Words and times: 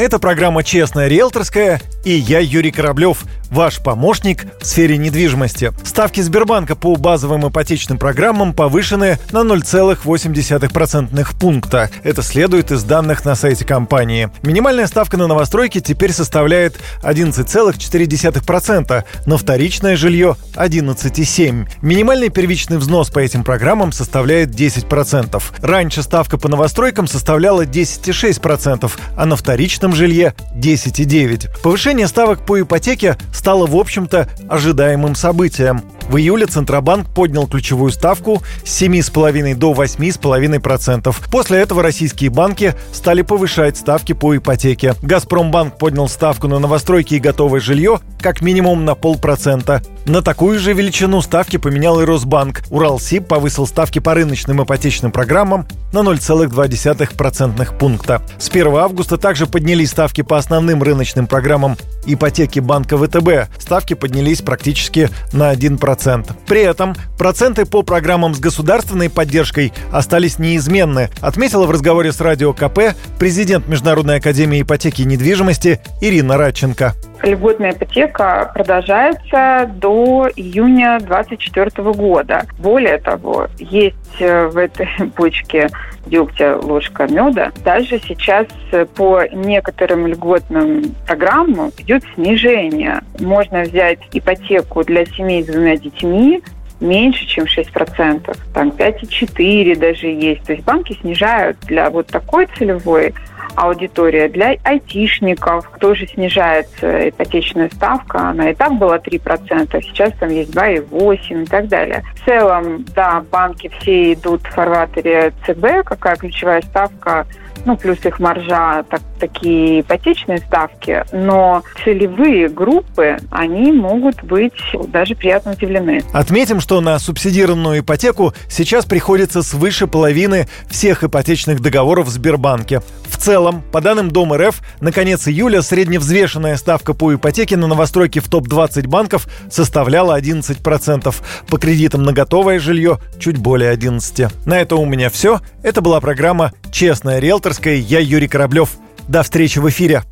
Это 0.00 0.18
программа 0.18 0.64
«Честная 0.64 1.08
риэлторская» 1.08 1.78
и 2.04 2.12
я 2.12 2.40
Юрий 2.40 2.70
Кораблев– 2.70 3.24
ваш 3.50 3.80
помощник 3.80 4.46
в 4.60 4.66
сфере 4.66 4.96
недвижимости. 4.96 5.72
Ставки 5.84 6.20
Сбербанка 6.20 6.76
по 6.76 6.94
базовым 6.96 7.48
ипотечным 7.48 7.98
программам 7.98 8.54
повышены 8.54 9.18
на 9.32 9.38
0,8% 9.38 11.38
пункта. 11.38 11.90
Это 12.02 12.22
следует 12.22 12.70
из 12.70 12.82
данных 12.84 13.24
на 13.24 13.34
сайте 13.34 13.64
компании. 13.64 14.30
Минимальная 14.42 14.86
ставка 14.86 15.16
на 15.16 15.26
новостройки 15.26 15.80
теперь 15.80 16.12
составляет 16.12 16.78
11,4%, 17.02 19.04
на 19.26 19.36
вторичное 19.36 19.96
жилье– 19.96 20.36
11,7%. 20.54 21.68
Минимальный 21.82 22.28
первичный 22.28 22.78
взнос 22.78 23.10
по 23.10 23.18
этим 23.18 23.42
программам 23.44 23.92
составляет 23.92 24.50
10%. 24.50 25.42
Раньше 25.60 26.02
ставка 26.02 26.38
по 26.38 26.48
новостройкам 26.48 27.08
составляла 27.08 27.64
10,6%, 27.64 28.90
а 29.16 29.26
на 29.26 29.36
вторичном 29.36 29.94
жилье– 29.94 30.34
10,9%. 30.54 31.48
Повышение 31.62 31.89
ставок 32.06 32.44
по 32.46 32.60
ипотеке 32.60 33.16
стало, 33.32 33.66
в 33.66 33.76
общем-то, 33.76 34.28
ожидаемым 34.48 35.14
событием. 35.14 35.82
В 36.08 36.16
июле 36.16 36.46
Центробанк 36.46 37.08
поднял 37.14 37.46
ключевую 37.46 37.92
ставку 37.92 38.42
с 38.64 38.82
7,5 38.82 39.54
до 39.54 39.72
8,5%. 39.72 41.14
После 41.30 41.58
этого 41.58 41.82
российские 41.82 42.30
банки 42.30 42.74
стали 42.92 43.22
повышать 43.22 43.76
ставки 43.76 44.12
по 44.12 44.36
ипотеке. 44.36 44.94
«Газпромбанк» 45.02 45.78
поднял 45.78 46.08
ставку 46.08 46.48
на 46.48 46.58
новостройки 46.58 47.14
и 47.14 47.20
готовое 47.20 47.60
жилье 47.60 48.00
как 48.20 48.40
минимум 48.40 48.84
на 48.84 48.96
полпроцента. 48.96 49.82
На 50.06 50.22
такую 50.22 50.58
же 50.58 50.72
величину 50.72 51.22
ставки 51.22 51.56
поменял 51.56 52.00
и 52.00 52.04
Росбанк. 52.04 52.62
Уралсиб 52.70 53.26
повысил 53.26 53.66
ставки 53.66 53.98
по 53.98 54.14
рыночным 54.14 54.62
ипотечным 54.62 55.12
программам 55.12 55.66
на 55.92 55.98
0,2% 55.98 57.78
пункта. 57.78 58.22
С 58.38 58.48
1 58.48 58.76
августа 58.76 59.16
также 59.18 59.46
поднялись 59.46 59.90
ставки 59.90 60.22
по 60.22 60.38
основным 60.38 60.82
рыночным 60.82 61.26
программам 61.26 61.76
ипотеки 62.06 62.60
банка 62.60 62.96
ВТБ. 62.96 63.52
Ставки 63.60 63.94
поднялись 63.94 64.40
практически 64.40 65.10
на 65.32 65.52
1%. 65.52 65.70
1%. 65.80 66.34
При 66.46 66.62
этом 66.62 66.94
проценты 67.18 67.66
по 67.66 67.82
программам 67.82 68.34
с 68.34 68.40
государственной 68.40 69.10
поддержкой 69.10 69.72
остались 69.92 70.38
неизменны, 70.38 71.10
отметила 71.20 71.66
в 71.66 71.70
разговоре 71.70 72.12
с 72.12 72.20
Радио 72.20 72.52
КП 72.52 72.94
президент 73.18 73.68
Международной 73.68 74.16
академии 74.16 74.62
ипотеки 74.62 75.02
и 75.02 75.06
недвижимости 75.06 75.80
Ирина 76.00 76.36
Радченко. 76.36 76.94
Льготная 77.22 77.72
ипотека 77.72 78.50
продолжается 78.54 79.70
до 79.74 80.30
июня 80.34 80.98
2024 81.00 81.92
года. 81.92 82.46
Более 82.58 82.98
того, 82.98 83.48
есть 83.58 83.96
э, 84.20 84.46
в 84.46 84.56
этой 84.56 84.88
бочке 85.16 85.68
дегтя 86.06 86.56
ложка 86.56 87.06
меда. 87.06 87.52
Даже 87.62 87.98
сейчас 87.98 88.46
э, 88.72 88.86
по 88.86 89.22
некоторым 89.32 90.06
льготным 90.06 90.94
программам 91.06 91.70
идет 91.76 92.04
снижение. 92.14 93.00
Можно 93.18 93.62
взять 93.62 93.98
ипотеку 94.12 94.82
для 94.82 95.04
семей 95.04 95.42
с 95.42 95.46
двумя 95.46 95.76
детьми 95.76 96.42
меньше, 96.80 97.26
чем 97.26 97.44
6%, 97.44 98.36
там 98.54 98.70
5,4 98.70 99.76
даже 99.76 100.06
есть. 100.06 100.42
То 100.44 100.52
есть 100.52 100.64
банки 100.64 100.96
снижают 101.00 101.58
для 101.66 101.90
вот 101.90 102.06
такой 102.06 102.48
целевой 102.56 103.14
аудитория. 103.56 104.28
Для 104.28 104.56
айтишников 104.64 105.70
тоже 105.80 106.06
снижается 106.06 107.08
ипотечная 107.08 107.70
ставка. 107.70 108.30
Она 108.30 108.50
и 108.50 108.54
так 108.54 108.78
была 108.78 108.98
3%, 108.98 109.80
сейчас 109.82 110.12
там 110.18 110.30
есть 110.30 110.50
2,8% 110.54 111.42
и 111.42 111.46
так 111.46 111.68
далее. 111.68 112.02
В 112.14 112.24
целом, 112.24 112.84
да, 112.94 113.24
банки 113.30 113.70
все 113.80 114.14
идут 114.14 114.42
в 114.42 114.50
фарватере 114.50 115.32
ЦБ, 115.46 115.84
какая 115.84 116.16
ключевая 116.16 116.62
ставка 116.62 117.26
ну, 117.64 117.76
плюс 117.76 117.98
их 118.04 118.18
маржа, 118.18 118.84
так, 118.88 119.02
такие 119.18 119.80
ипотечные 119.80 120.38
ставки, 120.38 121.04
но 121.12 121.62
целевые 121.84 122.48
группы, 122.48 123.18
они 123.30 123.72
могут 123.72 124.22
быть 124.22 124.52
даже 124.88 125.14
приятно 125.14 125.52
удивлены. 125.52 126.02
Отметим, 126.12 126.60
что 126.60 126.80
на 126.80 126.98
субсидированную 126.98 127.80
ипотеку 127.80 128.32
сейчас 128.48 128.84
приходится 128.86 129.42
свыше 129.42 129.86
половины 129.86 130.48
всех 130.68 131.04
ипотечных 131.04 131.60
договоров 131.60 132.06
в 132.06 132.10
Сбербанке. 132.10 132.82
В 133.20 133.22
целом, 133.22 133.62
по 133.70 133.82
данным 133.82 134.10
Дом 134.10 134.32
РФ, 134.32 134.62
на 134.80 134.92
конец 134.92 135.28
июля 135.28 135.60
средневзвешенная 135.60 136.56
ставка 136.56 136.94
по 136.94 137.14
ипотеке 137.14 137.58
на 137.58 137.66
новостройки 137.66 138.18
в 138.18 138.28
топ-20 138.28 138.88
банков 138.88 139.28
составляла 139.50 140.18
11%. 140.18 141.14
По 141.46 141.58
кредитам 141.58 142.02
на 142.02 142.14
готовое 142.14 142.58
жилье 142.58 142.98
чуть 143.18 143.36
более 143.36 143.74
11%. 143.74 144.32
На 144.46 144.58
это 144.58 144.76
у 144.76 144.86
меня 144.86 145.10
все. 145.10 145.42
Это 145.62 145.82
была 145.82 146.00
программа 146.00 146.54
«Честная 146.72 147.18
риэлторская». 147.18 147.74
Я 147.74 148.00
Юрий 148.00 148.26
Кораблев. 148.26 148.70
До 149.06 149.22
встречи 149.22 149.58
в 149.58 149.68
эфире. 149.68 150.02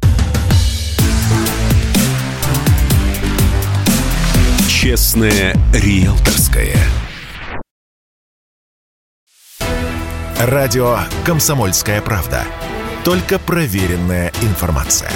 Честная 4.69 5.55
риэлторская. 5.73 6.77
Радио 10.39 10.99
«Комсомольская 11.25 12.03
правда». 12.03 12.45
Только 13.09 13.39
проверенная 13.39 14.31
информация. 14.43 15.11